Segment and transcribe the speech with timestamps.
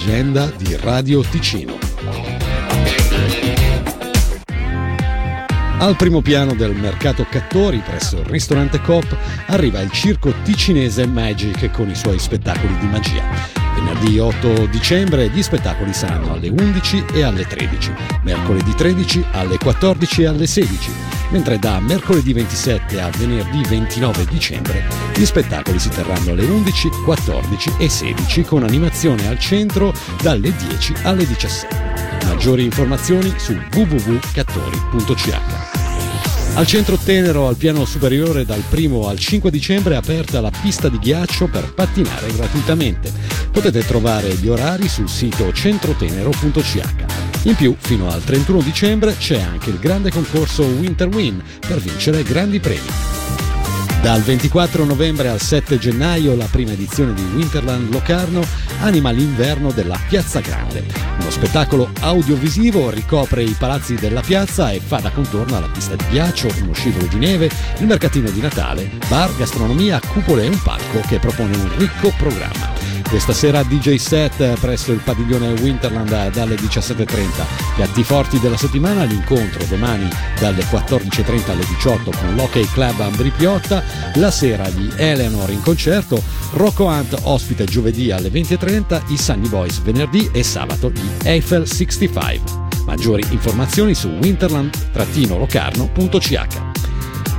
[0.00, 1.78] l'agenda di Radio Ticino.
[5.78, 9.14] Al primo piano del mercato Cattori, presso il ristorante Coop,
[9.48, 13.22] arriva il circo ticinese Magic con i suoi spettacoli di magia.
[13.74, 17.92] Venerdì 8 dicembre gli spettacoli saranno alle 11 e alle 13,
[18.22, 20.90] mercoledì 13 alle 14 e alle 16,
[21.30, 27.72] mentre da mercoledì 27 a venerdì 29 dicembre gli spettacoli si terranno alle 11, 14
[27.78, 32.24] e 16 con animazione al centro dalle 10 alle 17.
[32.24, 35.38] Maggiori informazioni su www.cattori.ch.
[36.54, 40.88] Al centro Tenero, al piano superiore, dal 1 al 5 dicembre è aperta la pista
[40.88, 43.12] di ghiaccio per pattinare gratuitamente.
[43.52, 46.80] Potete trovare gli orari sul sito centrotenero.ch.
[47.44, 52.22] In più, fino al 31 dicembre c'è anche il grande concorso Winter Win per vincere
[52.22, 52.88] grandi premi.
[54.02, 58.42] Dal 24 novembre al 7 gennaio la prima edizione di Winterland Locarno
[58.80, 60.86] anima l'inverno della Piazza Grande.
[61.20, 66.04] Uno spettacolo audiovisivo ricopre i palazzi della piazza e fa da contorno alla pista di
[66.08, 71.00] ghiaccio, uno scivolo di neve, il mercatino di Natale, bar, gastronomia, cupole e un palco
[71.06, 72.89] che propone un ricco programma.
[73.10, 77.74] Questa sera DJ set presso il padiglione Winterland dalle 17.30.
[77.74, 80.08] Piatti forti della settimana, l'incontro domani
[80.38, 83.82] dalle 14.30 alle 18 con l'Hockey Club Ambri Piotta,
[84.14, 89.80] la sera di Eleanor in concerto, Rocco Hunt ospite giovedì alle 20.30, i Sunny Boys
[89.80, 92.68] venerdì e sabato gli Eiffel 65.
[92.84, 96.69] Maggiori informazioni su winterland-locarno.ch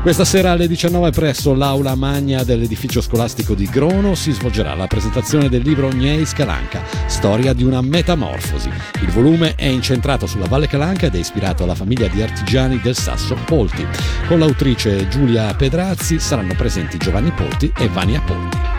[0.01, 5.47] questa sera alle 19 presso l'aula magna dell'edificio scolastico di Grono si svolgerà la presentazione
[5.47, 8.69] del libro Gnei Scalanca, storia di una metamorfosi.
[9.01, 12.95] Il volume è incentrato sulla Valle Calanca ed è ispirato alla famiglia di artigiani del
[12.95, 13.85] Sasso Polti.
[14.27, 18.70] Con l'autrice Giulia Pedrazzi saranno presenti Giovanni Polti e Vania Polti.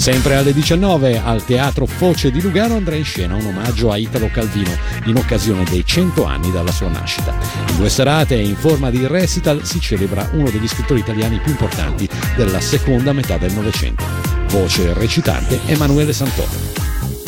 [0.00, 4.30] Sempre alle 19 al Teatro Foce di Lugano andrà in scena un omaggio a Italo
[4.30, 7.36] Calvino in occasione dei 100 anni dalla sua nascita.
[7.68, 12.08] In due serate in forma di recital si celebra uno degli scrittori italiani più importanti
[12.34, 14.02] della seconda metà del Novecento.
[14.48, 16.48] Voce recitante Emanuele Santoro.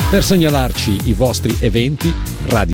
[0.09, 2.13] Per segnalarci i vostri eventi,
[2.47, 2.71] Radio